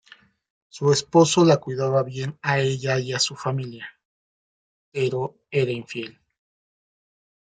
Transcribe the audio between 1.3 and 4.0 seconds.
la cuidaba bien a ella y a su familia,